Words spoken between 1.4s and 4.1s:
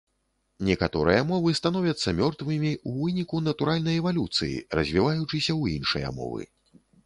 становяцца мёртвымі ў выніку натуральнай